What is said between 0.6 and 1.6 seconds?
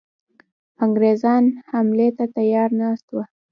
انګرېزان